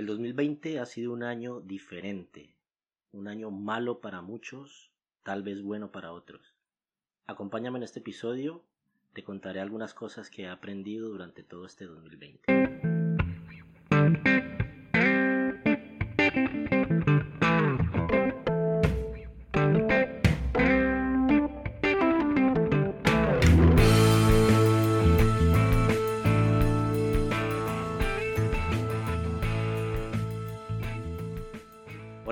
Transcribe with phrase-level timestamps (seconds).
[0.00, 2.56] El 2020 ha sido un año diferente,
[3.12, 4.90] un año malo para muchos,
[5.22, 6.54] tal vez bueno para otros.
[7.26, 8.64] Acompáñame en este episodio,
[9.12, 12.89] te contaré algunas cosas que he aprendido durante todo este 2020.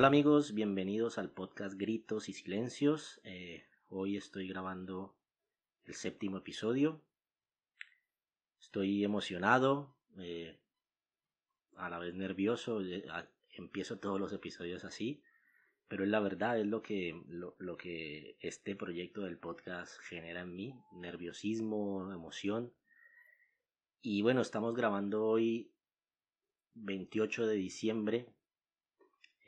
[0.09, 3.21] Amigos, bienvenidos al podcast Gritos y Silencios.
[3.25, 5.15] Eh, hoy estoy grabando
[5.85, 7.03] el séptimo episodio.
[8.59, 10.59] Estoy emocionado, eh,
[11.77, 12.81] a la vez nervioso.
[12.81, 13.05] Eh,
[13.51, 15.23] empiezo todos los episodios así,
[15.89, 20.57] pero es la verdad, es lo que, lo que este proyecto del podcast genera en
[20.57, 22.73] mí, nerviosismo, emoción.
[24.01, 25.71] Y bueno, estamos grabando hoy
[26.73, 28.38] 28 de diciembre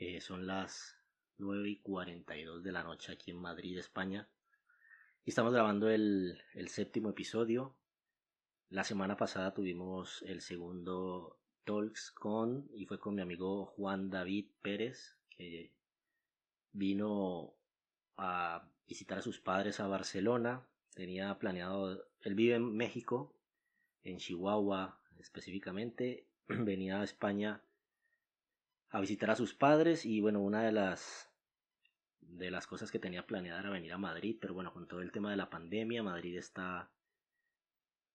[0.01, 0.97] eh, son las
[1.37, 4.27] 9 y 42 de la noche aquí en Madrid, España.
[5.23, 7.77] Y estamos grabando el, el séptimo episodio.
[8.69, 14.47] La semana pasada tuvimos el segundo Talks con, y fue con mi amigo Juan David
[14.63, 15.71] Pérez, que
[16.71, 17.53] vino
[18.17, 20.65] a visitar a sus padres a Barcelona.
[20.95, 23.35] Tenía planeado, él vive en México,
[24.03, 26.25] en Chihuahua específicamente.
[26.47, 27.61] Venía a España
[28.91, 31.29] a visitar a sus padres y bueno, una de las
[32.19, 35.11] de las cosas que tenía planeada era venir a Madrid, pero bueno, con todo el
[35.11, 36.91] tema de la pandemia, Madrid está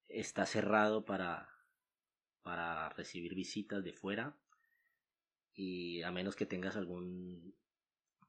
[0.08, 1.48] está cerrado para
[2.42, 4.36] para recibir visitas de fuera.
[5.54, 7.54] Y a menos que tengas algún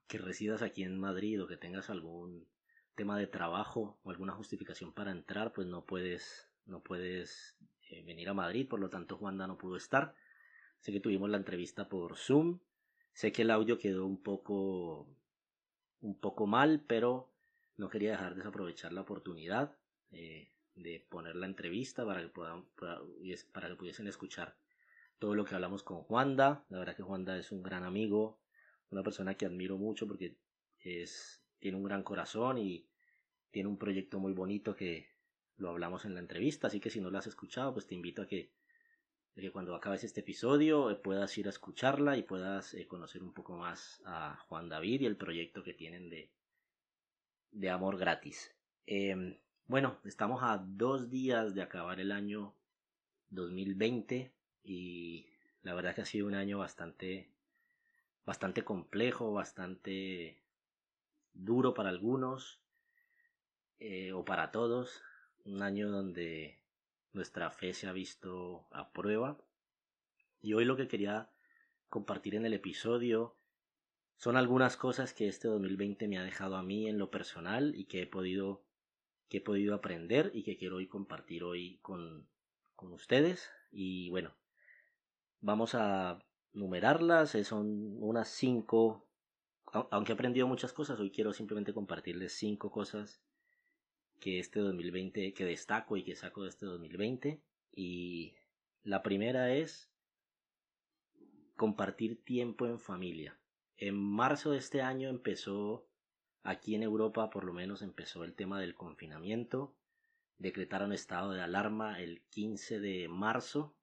[0.08, 2.48] que residas aquí en Madrid o que tengas algún
[2.96, 7.58] tema de trabajo o alguna justificación para entrar, pues no puedes no puedes
[7.90, 10.16] eh, venir a Madrid, por lo tanto Juanda no pudo estar
[10.80, 12.60] Sé que tuvimos la entrevista por Zoom.
[13.14, 15.08] Sé que el audio quedó un poco
[16.02, 17.30] un poco mal, pero
[17.76, 19.76] no quería dejar de desaprovechar la oportunidad
[20.12, 22.66] eh, de poner la entrevista para que puedan
[23.22, 24.56] que pudiesen escuchar
[25.20, 26.66] todo lo que hablamos con Juanda.
[26.70, 28.40] La verdad que Juanda es un gran amigo,
[28.90, 30.38] una persona que admiro mucho porque
[30.80, 32.88] es tiene un gran corazón y
[33.52, 35.10] tiene un proyecto muy bonito que
[35.58, 38.22] lo hablamos en la entrevista, así que si no lo has escuchado, pues te invito
[38.22, 38.52] a que
[39.42, 43.34] que cuando acabes este episodio eh, puedas ir a escucharla y puedas eh, conocer un
[43.34, 46.30] poco más a Juan David y el proyecto que tienen de,
[47.52, 48.56] de amor gratis.
[48.86, 49.38] Em,
[49.68, 52.54] bueno, estamos a dos días de acabar el año
[53.30, 54.32] 2020
[54.64, 55.28] y
[55.64, 57.30] la verdad que ha sido un año bastante
[58.26, 60.42] bastante complejo, bastante
[61.34, 62.60] duro para algunos
[63.80, 65.02] eh, o para todos,
[65.46, 66.60] un año donde
[67.18, 69.38] nuestra fe se ha visto a prueba.
[70.40, 71.30] Y hoy lo que quería
[71.90, 73.36] compartir en el episodio
[74.18, 77.86] son algunas cosas que este 2020 me ha dejado a mí en lo personal y
[77.86, 78.64] que he podido
[79.30, 82.30] que he podido aprender y que quiero hoy compartir hoy con,
[82.76, 84.34] con ustedes y bueno
[85.42, 86.24] vamos a
[86.54, 89.06] numerarlas eh, son unas cinco
[89.92, 93.22] aunque he aprendido muchas cosas hoy quiero simplemente compartirles cinco cosas
[94.20, 97.42] que este 2020, que destaco y que saco de este 2020.
[97.72, 98.36] Y
[98.84, 99.92] la primera es
[101.56, 103.38] compartir tiempo en familia.
[103.78, 105.88] En marzo de este año empezó,
[106.44, 109.76] aquí en Europa por lo menos empezó el tema del confinamiento.
[110.38, 113.76] Decretaron estado de alarma el 15 de marzo.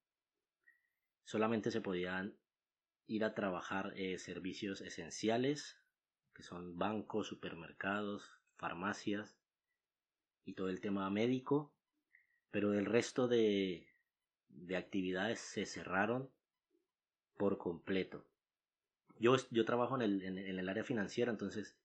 [1.25, 2.37] Solamente se podían
[3.06, 5.81] ir a trabajar eh, servicios esenciales,
[6.33, 9.37] que son bancos, supermercados, farmacias,
[10.44, 11.72] y todo el tema médico,
[12.50, 13.87] pero el resto de,
[14.49, 16.31] de actividades se cerraron
[17.37, 18.25] por completo.
[19.19, 21.77] Yo, yo trabajo en el, en, el área financiera, entonces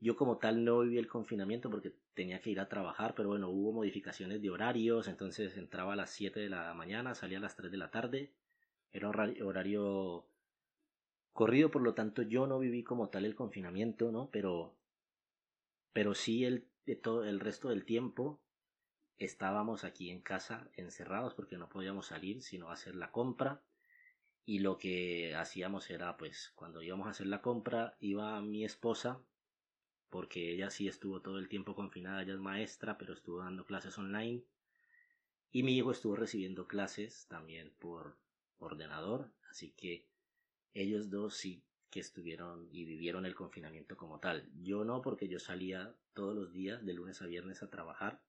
[0.00, 3.48] yo como tal no viví el confinamiento porque tenía que ir a trabajar, pero bueno,
[3.48, 7.56] hubo modificaciones de horarios, entonces entraba a las 7 de la mañana, salía a las
[7.56, 8.32] 3 de la tarde,
[8.92, 10.26] era horario
[11.32, 14.28] corrido, por lo tanto yo no viví como tal el confinamiento, ¿no?
[14.30, 14.74] Pero,
[15.92, 16.66] pero sí el
[16.96, 18.40] todo el resto del tiempo
[19.18, 23.62] estábamos aquí en casa encerrados porque no podíamos salir sino hacer la compra.
[24.44, 29.20] Y lo que hacíamos era pues cuando íbamos a hacer la compra iba mi esposa
[30.08, 33.98] porque ella sí estuvo todo el tiempo confinada, ella es maestra pero estuvo dando clases
[33.98, 34.42] online.
[35.50, 38.16] Y mi hijo estuvo recibiendo clases también por
[38.58, 40.06] ordenador así que
[40.74, 44.48] ellos dos sí que estuvieron y vivieron el confinamiento como tal.
[44.62, 48.20] Yo no, porque yo salía todos los días, de lunes a viernes, a trabajar.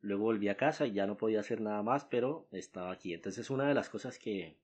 [0.00, 3.14] Luego volví a casa y ya no podía hacer nada más, pero estaba aquí.
[3.14, 4.56] Entonces una de las cosas que,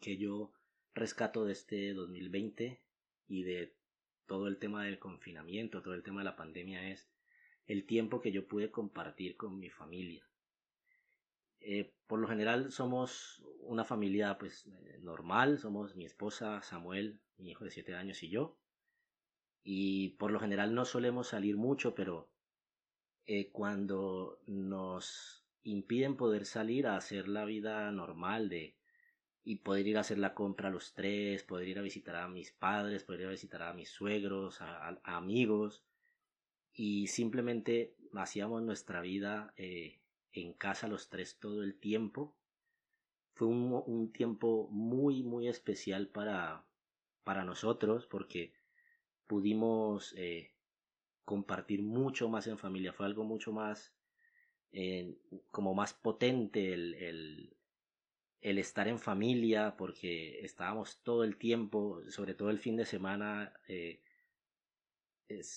[0.00, 0.52] que yo
[0.94, 2.80] rescato de este 2020
[3.28, 3.74] y de
[4.26, 7.08] todo el tema del confinamiento, todo el tema de la pandemia es
[7.66, 10.29] el tiempo que yo pude compartir con mi familia.
[11.60, 17.50] Eh, por lo general somos una familia pues eh, normal, somos mi esposa Samuel, mi
[17.50, 18.56] hijo de 7 años y yo.
[19.62, 22.30] Y por lo general no solemos salir mucho, pero
[23.26, 28.76] eh, cuando nos impiden poder salir a hacer la vida normal de
[29.42, 32.28] y poder ir a hacer la compra a los tres, poder ir a visitar a
[32.28, 35.82] mis padres, poder ir a visitar a mis suegros, a, amigos,
[36.72, 39.99] y simplemente hacíamos nuestra vida eh,
[40.32, 42.36] en casa los tres todo el tiempo.
[43.34, 46.64] Fue un, un, tiempo muy, muy especial para,
[47.24, 48.52] para nosotros porque
[49.26, 50.52] pudimos eh,
[51.24, 52.92] compartir mucho más en familia.
[52.92, 53.94] Fue algo mucho más,
[54.72, 55.16] eh,
[55.50, 57.54] como más potente el,
[58.40, 63.54] el, estar en familia porque estábamos todo el tiempo, sobre todo el fin de semana,
[63.68, 64.02] eh,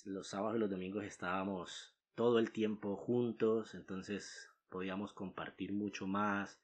[0.06, 6.60] los sábados y los domingos estábamos todo el tiempo juntos, entonces podíamos compartir mucho más,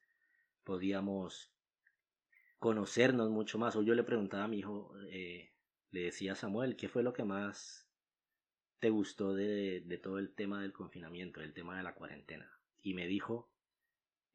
[0.64, 1.54] podíamos
[2.58, 3.76] conocernos mucho más.
[3.76, 5.52] O yo le preguntaba a mi hijo, eh,
[5.92, 7.88] le decía a Samuel, ¿qué fue lo que más
[8.80, 12.52] te gustó de, todo el tema del confinamiento, del tema de la cuarentena?
[12.82, 13.48] Y me dijo,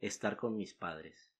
[0.00, 1.32] estar con mis padres.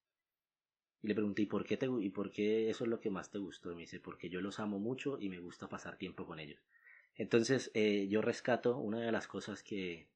[1.03, 3.31] Y le pregunté, ¿y por qué, te, y por qué eso es lo que más
[3.31, 3.71] te gustó?
[3.71, 6.61] Y me dice, porque yo los amo mucho y me gusta pasar tiempo con ellos.
[7.15, 10.09] Entonces, eh, yo rescato una de las cosas que,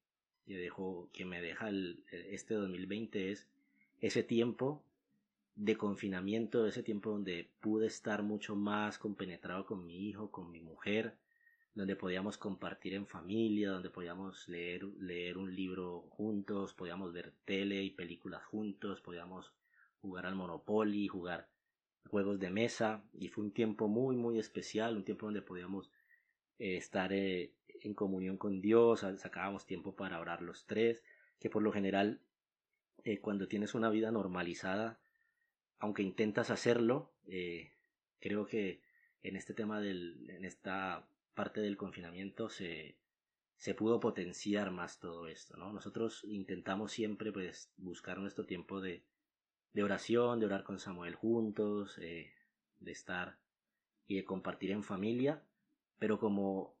[0.46, 3.48] que, dejo, que me deja el, este 2020 es
[4.00, 4.82] ese tiempo
[5.56, 10.60] de confinamiento, ese tiempo donde pude estar mucho más compenetrado con mi hijo, con mi
[10.60, 11.16] mujer,
[11.74, 17.82] donde podíamos compartir en familia, donde podíamos leer, leer un libro juntos, podíamos ver tele
[17.82, 19.52] y películas juntos, podíamos
[20.00, 21.48] jugar al Monopoly, jugar
[22.08, 25.90] juegos de mesa y fue un tiempo muy muy especial, un tiempo donde podíamos
[26.60, 31.02] eh, estar eh, en comunión con Dios, sacábamos tiempo para orar los tres,
[31.38, 32.20] que por lo general
[33.02, 35.00] eh, cuando tienes una vida normalizada,
[35.78, 37.14] aunque intentas hacerlo,
[38.18, 38.82] creo que
[39.22, 42.98] en este tema del, en esta parte del confinamiento se,
[43.56, 45.72] se pudo potenciar más todo esto, ¿no?
[45.72, 49.02] Nosotros intentamos siempre pues buscar nuestro tiempo de,
[49.72, 52.30] de oración, de orar con Samuel juntos, de
[52.84, 53.38] estar
[54.06, 55.42] y de compartir en familia,
[56.00, 56.76] pero como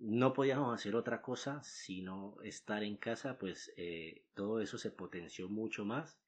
[0.00, 5.48] no podíamos hacer otra cosa sino estar en casa, pues eh, todo eso se potenció
[5.50, 6.18] mucho más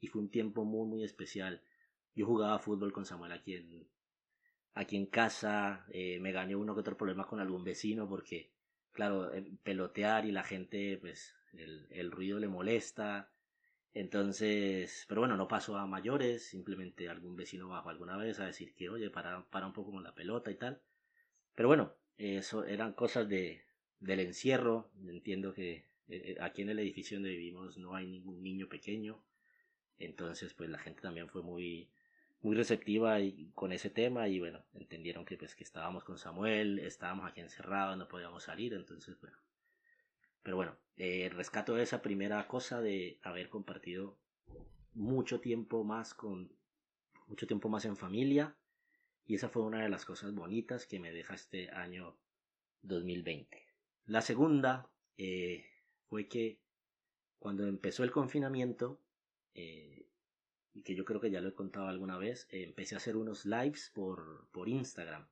[0.00, 1.62] y fue un tiempo muy muy especial.
[2.16, 3.88] Yo jugaba fútbol con Samuel aquí en,
[4.74, 8.52] aquí en casa, eh, me gané uno que otro problema con algún vecino porque,
[8.92, 9.30] claro,
[9.62, 13.30] pelotear y la gente, pues el, el ruido le molesta,
[13.94, 18.74] entonces, pero bueno, no pasó a mayores, simplemente algún vecino bajó alguna vez a decir
[18.74, 20.80] que, oye, para, para un poco con la pelota y tal.
[21.56, 23.64] Pero bueno, eso eran cosas de,
[23.98, 24.92] del encierro.
[25.08, 29.24] Entiendo que eh, eh, aquí en el edificio donde vivimos no hay ningún niño pequeño.
[29.98, 31.90] Entonces, pues la gente también fue muy,
[32.42, 33.16] muy receptiva
[33.54, 37.96] con ese tema y bueno, entendieron que pues que estábamos con Samuel, estábamos aquí encerrados,
[37.96, 39.38] no podíamos salir, entonces bueno,
[40.42, 44.18] pero bueno, eh, rescato esa primera cosa de haber compartido
[44.92, 46.52] mucho tiempo más con
[47.26, 48.54] mucho tiempo más en familia
[49.26, 52.16] y esa fue una de las cosas bonitas que me deja este año
[52.82, 53.66] 2020.
[54.06, 55.66] La segunda eh,
[56.08, 56.60] fue que
[57.38, 59.00] cuando empezó el confinamiento
[59.54, 60.06] eh,
[60.74, 63.46] y que yo creo que ya lo he contado alguna vez, empecé a hacer unos
[63.46, 65.26] lives por, por Instagram.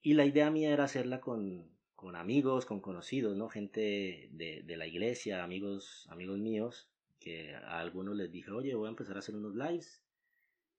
[0.00, 3.48] Y la idea mía era hacerla con, con amigos, con conocidos, ¿no?
[3.48, 8.88] Gente de, de, la iglesia, amigos, amigos míos, que a algunos les dije, oye, voy
[8.88, 10.02] a empezar a hacer unos lives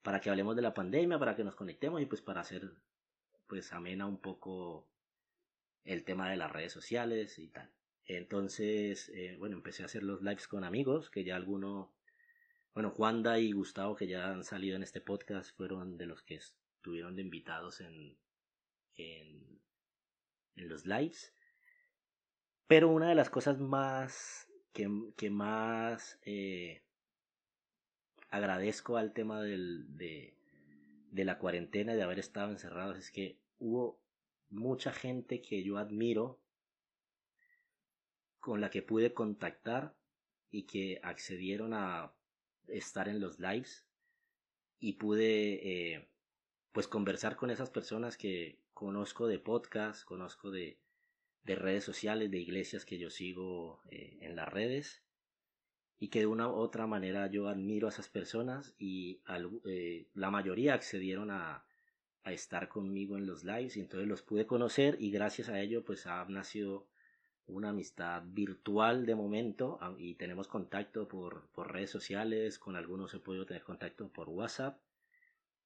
[0.03, 2.71] para que hablemos de la pandemia, para que nos conectemos y pues para hacer,
[3.47, 4.87] pues amena un poco
[5.83, 7.71] el tema de las redes sociales y tal.
[8.05, 11.91] Entonces, eh, bueno, empecé a hacer los lives con amigos, que ya alguno,
[12.73, 16.35] bueno, Juanda y Gustavo, que ya han salido en este podcast, fueron de los que
[16.35, 18.17] estuvieron de invitados en,
[18.95, 19.53] en
[20.55, 21.33] en los lives.
[22.67, 26.83] Pero una de las cosas más que, más eh,
[28.33, 30.33] agradezco al tema de,
[31.11, 34.01] de la cuarentena, de haber estado encerrados, es que hubo
[34.49, 36.39] mucha gente que yo admiro
[38.39, 39.93] con la que pude contactar
[40.49, 42.11] y que accedieron a
[42.67, 43.85] estar en los lives
[44.79, 46.09] y pude eh,
[46.71, 50.79] pues conversar con esas personas que conozco de podcast, conozco de,
[51.43, 55.03] de redes sociales, de iglesias que yo sigo eh, en las redes.
[56.03, 59.21] Y que de una u otra manera yo admiro a esas personas y
[59.63, 61.63] eh, la mayoría accedieron a,
[62.25, 66.05] estar conmigo en los lives y entonces los pude conocer y gracias a ello pues
[66.07, 66.87] ha nacido
[67.47, 73.19] una amistad virtual de momento y tenemos contacto por, por redes sociales, con algunos he
[73.19, 74.77] podido tener contacto por WhatsApp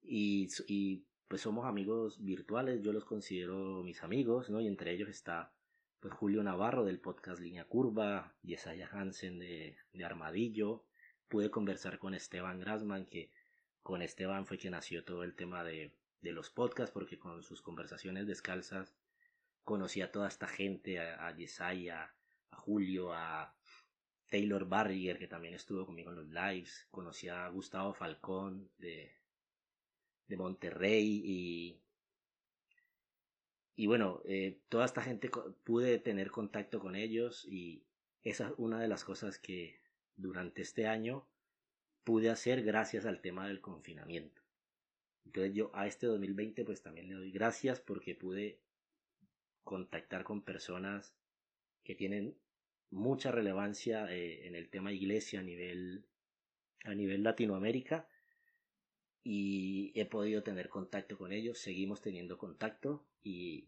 [0.04, 4.62] y, y, pues somos amigos virtuales, yo los considero mis amigos, ¿no?
[4.62, 5.52] Y entre ellos está
[6.00, 10.86] pues Julio Navarro del podcast Línea Curva, Yesaya Hansen de, de Armadillo,
[11.28, 13.32] pude conversar con Esteban Grasman, que
[13.82, 17.62] con Esteban fue que nació todo el tema de, de los podcasts, porque con sus
[17.62, 18.96] conversaciones descalzas
[19.64, 22.14] conocí a toda esta gente, a, Yesaya,
[22.52, 23.54] a Julio, a
[24.30, 29.12] Taylor Barriger, que también estuvo conmigo en los lives, conocí a Gustavo Falcón de,
[30.28, 31.82] de Monterrey y,
[33.80, 35.30] y bueno, eh, toda esta gente
[35.64, 37.84] pude tener contacto con ellos y
[38.24, 39.80] esa es una de las cosas que
[40.16, 41.28] durante este año
[42.04, 44.42] pude hacer gracias al tema del confinamiento.
[45.26, 48.60] Entonces yo a este 2020 pues también le doy gracias porque pude
[49.64, 51.14] contactar con personas
[51.84, 52.36] que tienen
[52.90, 56.04] mucha relevancia eh, en el tema iglesia a nivel,
[56.84, 58.08] a nivel Latinoamérica
[59.30, 63.68] y he podido tener contacto con ellos, seguimos teniendo contacto y,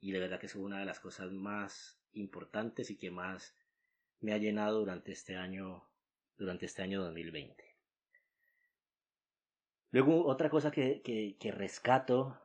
[0.00, 3.54] y de verdad que es una de las cosas más importantes y que más
[4.20, 5.84] me ha llenado durante este año,
[6.38, 7.62] durante este año 2020.
[9.90, 12.40] Luego otra cosa que, que, que rescato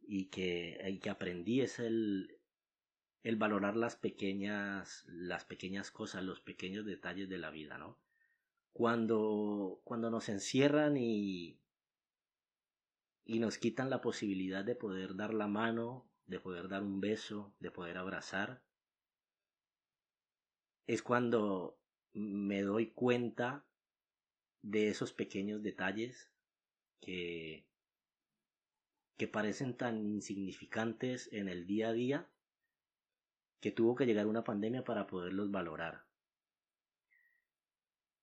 [0.00, 2.38] y que, que aprendí es el,
[3.22, 7.98] el valorar las pequeñas, las pequeñas cosas, los pequeños detalles de la vida, ¿no?
[8.72, 11.58] Cuando, cuando nos encierran y,
[13.26, 17.52] y nos quitan la posibilidad de poder dar la mano, de poder dar un beso,
[17.58, 18.62] de poder abrazar,
[20.86, 21.76] es cuando
[22.12, 23.66] me doy cuenta
[24.62, 26.30] de esos pequeños detalles
[27.00, 27.66] que,
[29.16, 32.30] que parecen tan insignificantes en el día a día
[33.60, 36.04] que tuvo que llegar una pandemia para poderlos valorar.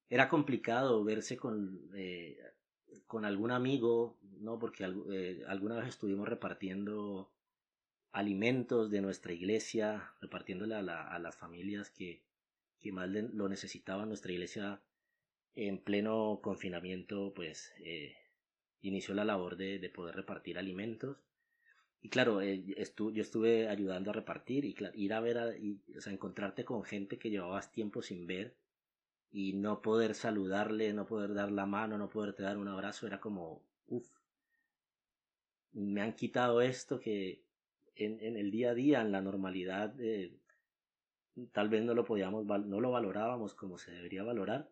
[0.09, 2.37] Era complicado verse con, eh,
[3.07, 4.59] con algún amigo, ¿no?
[4.59, 7.31] Porque eh, alguna vez estuvimos repartiendo
[8.11, 12.23] alimentos de nuestra iglesia, repartiéndole a, la, a las familias que,
[12.79, 14.07] que más lo necesitaban.
[14.07, 14.81] Nuestra iglesia
[15.55, 18.15] en pleno confinamiento, pues eh,
[18.81, 21.17] inició la labor de, de poder repartir alimentos.
[22.01, 25.45] Y claro, eh, yo estuve ayudando a repartir y ir a ver, a,
[25.97, 28.55] o sea, encontrarte con gente que llevabas tiempo sin ver
[29.33, 33.19] y no poder saludarle, no poder dar la mano, no poderte dar un abrazo, era
[33.19, 34.07] como, uff,
[35.73, 37.43] me han quitado esto que
[37.95, 40.37] en, en, el día a día, en la normalidad, eh,
[41.51, 44.69] tal vez no lo podíamos, no lo valorábamos como se debería valorar.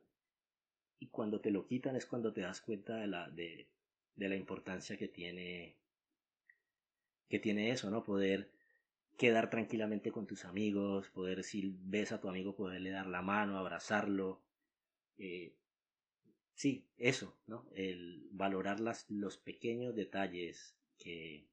[0.99, 3.67] Y cuando te lo quitan es cuando te das cuenta de la, de,
[4.15, 5.75] de la importancia que tiene
[7.29, 8.03] que tiene eso, ¿no?
[8.03, 8.51] Poder
[9.17, 13.57] quedar tranquilamente con tus amigos, poder si ves a tu amigo poderle dar la mano,
[13.57, 14.41] abrazarlo.
[15.23, 15.53] Eh,
[16.55, 17.69] sí, eso, ¿no?
[17.75, 21.47] El valorar las, los pequeños detalles que,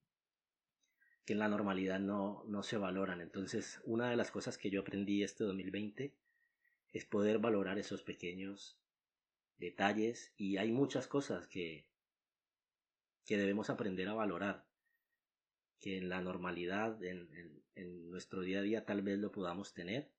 [1.27, 3.21] que en la normalidad no, no se valoran.
[3.21, 6.15] Entonces, una de las cosas que yo aprendí este 2020
[6.95, 8.81] es poder valorar esos pequeños
[9.59, 11.87] detalles y hay muchas cosas que,
[13.27, 14.65] que debemos aprender a valorar,
[15.79, 17.29] que en la normalidad, en,
[17.75, 20.11] en, nuestro día a día tal vez lo podamos tener,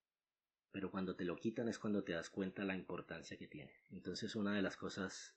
[0.71, 3.73] pero cuando te lo quitan es cuando te das cuenta la importancia que tiene.
[3.91, 5.35] Entonces una de las cosas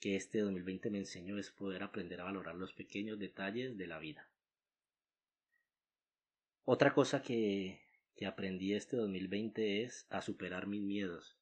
[0.00, 3.98] que este 2020 me enseñó es poder aprender a valorar los pequeños detalles de la
[3.98, 4.28] vida.
[6.64, 7.80] Otra cosa que,
[8.14, 11.38] que aprendí este 2020 es a superar mis miedos.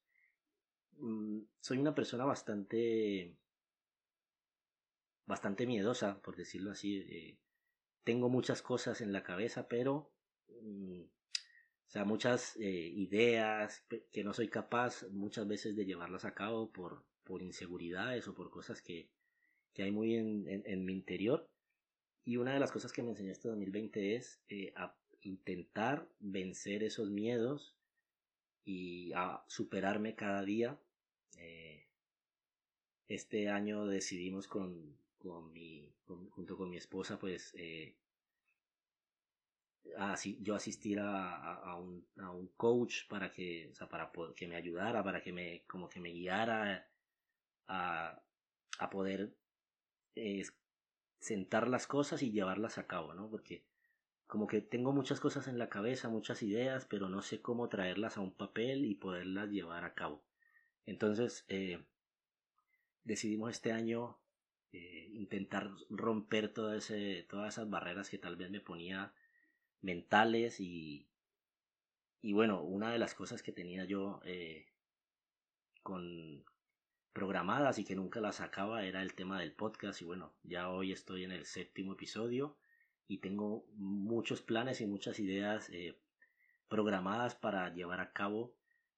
[0.97, 3.35] Mm, soy una persona bastante
[5.27, 6.97] bastante miedosa, por decirlo así.
[6.97, 7.37] Eh,
[8.03, 10.09] tengo muchas cosas en la cabeza, pero,
[10.61, 11.03] mm,
[11.87, 16.69] o sea, muchas eh, ideas que no soy capaz muchas veces de llevarlas a cabo
[16.69, 19.09] por, por inseguridades o por cosas que,
[19.73, 21.49] que hay muy en, en, mi interior.
[22.25, 26.83] Y una de las cosas que me enseñó este 2020 es eh, a intentar vencer
[26.83, 27.73] esos miedos
[28.65, 30.77] y a superarme cada día.
[33.07, 35.89] este año decidimos con, con mi,
[36.31, 37.95] junto con mi esposa, pues eh,
[40.39, 45.03] yo asistir a, a, un, a, un, coach para que, sea, para que me ayudara,
[45.03, 46.87] para que me, como que me guiara
[47.67, 48.21] a,
[48.91, 49.35] poder
[51.19, 53.29] sentar las cosas y llevarlas a cabo, ¿no?
[53.29, 53.65] Porque
[54.27, 58.17] como que tengo muchas cosas en la cabeza, muchas ideas, pero no sé cómo traerlas
[58.17, 60.23] a un papel y poderlas llevar a cabo.
[60.85, 61.83] Entonces, eh,
[63.03, 64.19] decidimos este año
[64.73, 69.13] eh, intentar romper todas esas barreras que tal vez me ponía
[69.81, 71.07] mentales y,
[72.21, 74.65] y bueno, una de las cosas que tenía yo eh,
[75.83, 76.43] con
[77.13, 80.91] programadas y que nunca las sacaba era el tema del podcast y bueno, ya hoy
[80.91, 82.57] estoy en el séptimo episodio
[83.07, 85.97] y tengo muchos planes y muchas ideas eh,
[86.67, 88.53] programadas para llevar a cabo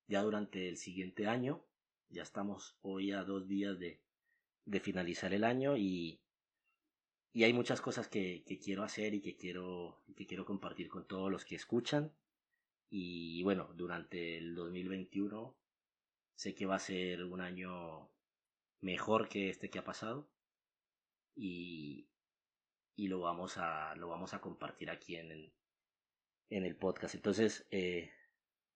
[0.08, 1.64] ya durante el siguiente año.
[2.10, 4.02] Ya estamos hoy a dos días de,
[4.66, 6.20] de finalizar el año y,
[7.32, 11.08] y hay muchas cosas que, que, quiero hacer y que quiero, que quiero compartir con
[11.08, 12.12] todos los que escuchan.
[12.90, 15.56] Y bueno, durante el 2021
[16.36, 18.10] sé que va a ser un año
[18.82, 20.30] mejor que este que ha pasado.
[21.36, 22.10] Y,
[22.96, 25.54] y lo vamos a, lo vamos a compartir aquí en el,
[26.50, 27.16] en el podcast.
[27.16, 28.12] Entonces, eh,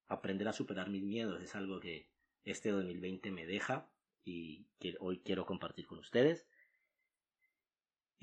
[0.07, 2.09] aprender a superar mis miedos es algo que
[2.43, 3.89] este 2020 me deja
[4.23, 6.45] y que hoy quiero compartir con ustedes.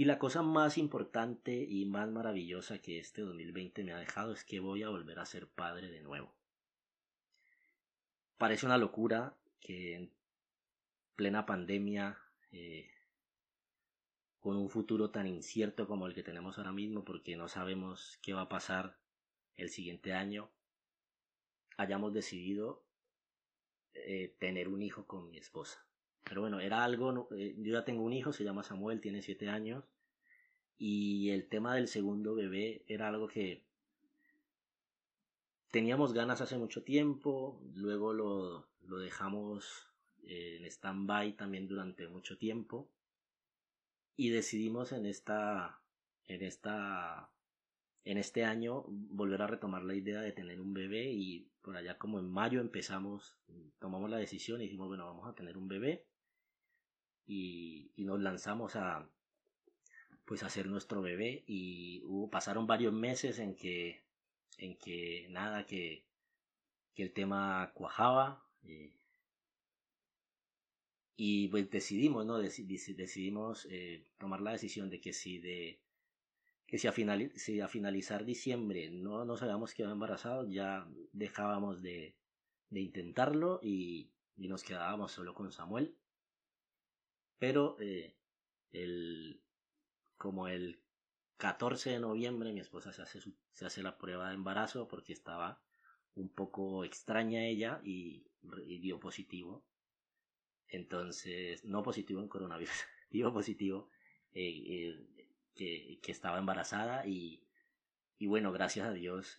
[0.00, 4.44] Y la cosa más importante y más maravillosa que este 2020 me ha dejado es
[4.44, 6.32] que voy a volver a ser padre de nuevo.
[8.38, 10.10] Parece una locura que en
[11.16, 12.16] plena pandemia,
[12.50, 12.90] eh,
[14.38, 18.32] con un futuro tan incierto como el que tenemos ahora mismo, porque no sabemos qué
[18.32, 18.96] va a pasar
[19.58, 20.50] el siguiente año,
[21.76, 22.86] hayamos decidido
[23.92, 25.89] eh, tener un hijo con mi esposa.
[26.24, 29.48] Pero bueno, era algo, eh, yo ya tengo un hijo, se llama Samuel, tiene siete
[29.48, 29.84] años,
[30.78, 33.64] y el tema del segundo bebé era algo que
[35.70, 39.88] teníamos ganas hace mucho tiempo, luego lo, lo dejamos
[40.22, 42.88] en stand-by también durante mucho tiempo,
[44.16, 45.80] y decidimos en esta,
[46.26, 47.30] en esta,
[48.04, 51.98] en este año volver a retomar la idea de tener un bebé y por allá
[51.98, 53.36] como en mayo empezamos,
[53.78, 56.06] tomamos la decisión y dijimos, bueno, vamos a tener un bebé
[57.30, 59.08] y, nos lanzamos a
[60.24, 64.02] pues hacer nuestro bebé y hubo, pasaron varios meses en que
[64.58, 66.04] en que nada que,
[66.94, 68.92] que el tema cuajaba eh,
[71.16, 75.78] y pues decidimos no decidimos eh, tomar la decisión de que si de
[76.66, 76.92] que si a,
[77.36, 82.16] si a finalizar diciembre no nos habíamos quedado embarazados ya dejábamos de,
[82.70, 85.94] de intentarlo y, y nos quedábamos solo con Samuel
[87.40, 88.14] pero eh,
[88.70, 89.42] el,
[90.16, 90.80] como el
[91.38, 93.20] 14 de noviembre mi esposa se hace,
[93.54, 95.60] se hace la prueba de embarazo porque estaba
[96.14, 99.64] un poco extraña ella y, dio positivo.
[100.68, 102.74] Entonces, no positivo en coronavirus,
[103.10, 103.90] dio positivo
[104.32, 107.42] eh, eh, que, que, estaba embarazada y,
[108.18, 109.38] y bueno, gracias a Dios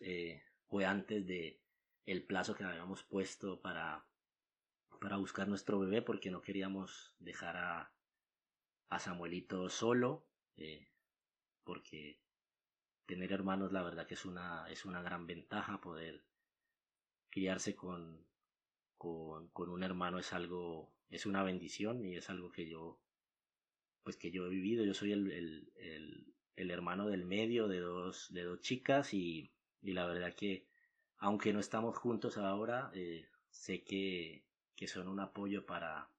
[0.67, 1.61] fue antes de
[2.05, 4.10] el plazo que habíamos puesto para
[5.01, 7.91] para buscar nuestro bebé porque no queríamos dejar a,
[8.87, 10.89] a Samuelito solo, eh,
[11.63, 12.19] porque
[13.07, 16.23] tener hermanos la verdad que es una, es una gran ventaja, poder
[17.31, 18.27] criarse con,
[18.95, 23.01] con, un hermano es algo, es una bendición y es algo que yo,
[24.03, 27.79] pues que yo he vivido, yo soy el, el, el, el hermano del medio de
[27.79, 30.67] dos, de dos chicas y, y la verdad que
[31.17, 36.09] aunque no estamos juntos ahora, eh, sé que que son un apoyo para,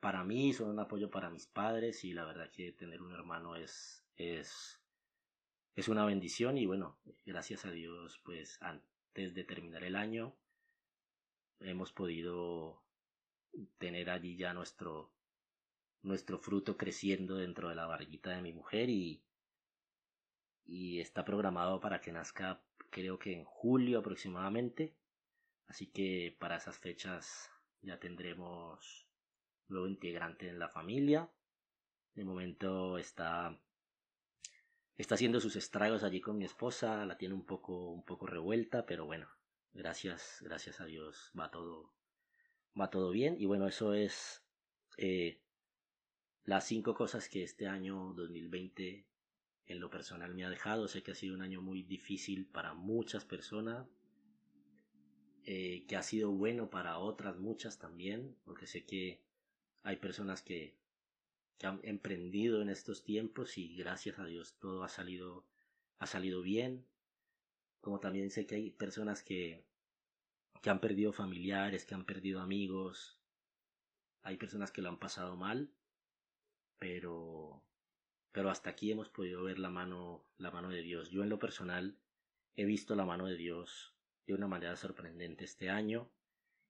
[0.00, 3.56] para mí, son un apoyo para mis padres y la verdad que tener un hermano
[3.56, 4.80] es, es,
[5.76, 10.34] es una bendición y bueno, gracias a Dios pues antes de terminar el año
[11.60, 12.82] hemos podido
[13.78, 15.12] tener allí ya nuestro,
[16.02, 19.22] nuestro fruto creciendo dentro de la barriguita de mi mujer y,
[20.64, 24.94] y está programado para que nazca creo que en julio aproximadamente
[25.70, 27.48] Así que para esas fechas
[27.80, 29.06] ya tendremos
[29.68, 31.30] nuevo integrante en la familia.
[32.16, 33.56] De momento está
[34.96, 38.84] está haciendo sus estragos allí con mi esposa, la tiene un poco un poco revuelta,
[38.84, 39.28] pero bueno,
[39.72, 41.94] gracias gracias a Dios va todo
[42.78, 44.42] va todo bien y bueno eso es
[44.98, 45.40] eh,
[46.42, 49.06] las cinco cosas que este año 2020
[49.66, 50.88] en lo personal me ha dejado.
[50.88, 53.86] Sé que ha sido un año muy difícil para muchas personas,
[55.52, 59.20] eh, que ha sido bueno para otras muchas también, porque sé que
[59.82, 60.76] hay personas que,
[61.58, 65.44] que han emprendido en estos tiempos y gracias a Dios todo ha salido,
[65.98, 66.86] ha salido bien,
[67.80, 69.64] como también sé que hay personas que,
[70.62, 73.18] que han perdido familiares, que han perdido amigos,
[74.22, 75.68] hay personas que lo han pasado mal,
[76.78, 77.60] pero
[78.30, 81.10] pero hasta aquí hemos podido ver la mano, la mano de Dios.
[81.10, 81.98] Yo en lo personal
[82.54, 83.96] he visto la mano de Dios
[84.30, 86.10] de una manera sorprendente este año.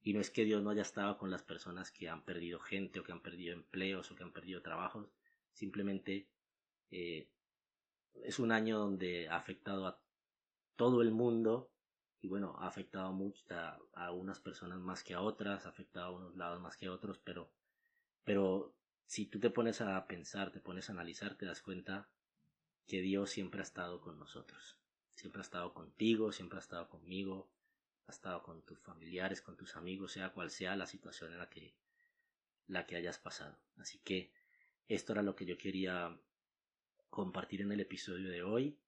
[0.02, 3.00] Y no es que Dios no haya estado con las personas que han perdido gente
[3.00, 5.12] o que han perdido empleos o que han perdido trabajos.
[5.52, 6.28] Simplemente
[6.90, 7.28] eh,
[8.14, 10.00] es un año donde ha afectado a
[10.76, 11.70] todo el mundo
[12.22, 16.06] y bueno, ha afectado mucho a, a, unas personas más que a otras, ha afectado
[16.06, 17.50] a unos lados más que a otros, pero,
[18.24, 18.74] pero
[19.06, 22.08] si tú te pones a pensar, te pones a analizar, te das cuenta
[22.86, 24.79] que Dios siempre ha estado con nosotros,
[25.20, 27.46] siempre ha estado contigo, siempre ha estado conmigo,
[28.06, 31.50] ha estado con tus familiares, con tus amigos, sea cual sea la situación en la
[31.50, 31.74] que,
[32.66, 33.58] la que hayas pasado.
[33.76, 34.32] Así que
[34.88, 36.18] esto era lo que yo quería
[37.10, 38.78] compartir en el episodio de hoy.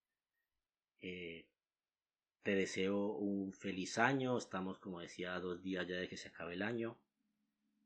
[1.03, 1.47] Eh,
[2.43, 4.39] te deseo un feliz año.
[4.39, 6.99] Estamos, como decía, dos días ya de que se acabe el año.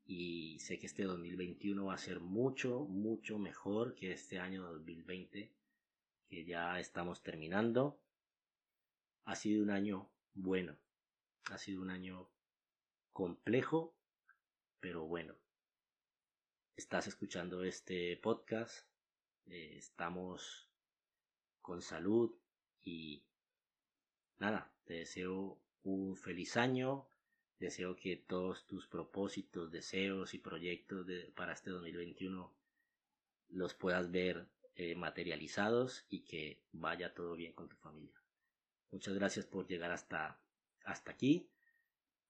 [0.04, 5.52] Y sé que este 2021 va a ser mucho, mucho mejor que este año 2020
[6.28, 7.98] que ya estamos terminando.
[9.26, 10.78] Ha sido un año bueno.
[11.50, 12.30] Ha sido un año
[13.12, 13.92] complejo,
[14.78, 15.34] pero bueno.
[16.76, 18.86] Estás escuchando este podcast.
[19.46, 20.70] Eh, estamos
[21.60, 22.36] con salud
[22.84, 23.24] y
[24.38, 27.08] nada, te deseo un feliz año,
[27.58, 32.54] deseo que todos tus propósitos, deseos y proyectos de, para este 2021
[33.48, 38.25] los puedas ver eh, materializados y que vaya todo bien con tu familia.
[38.90, 40.38] Muchas gracias por llegar hasta,
[40.84, 41.48] hasta aquí.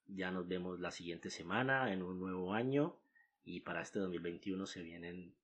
[0.07, 2.97] Ya nos vemos la siguiente semana en un nuevo año
[3.45, 5.35] y para este 2021 se vienen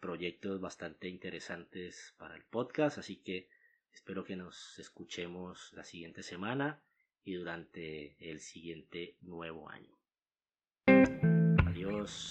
[0.00, 3.48] proyectos bastante interesantes para el podcast, así que
[3.96, 6.82] Espero que nos escuchemos la siguiente semana
[7.24, 9.96] y durante el siguiente nuevo año.
[11.66, 12.28] Adiós.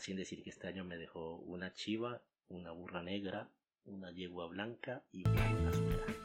[0.00, 3.48] Sin decir que este año me dejó una chiva, una burra negra,
[3.84, 6.19] una yegua blanca y una suera.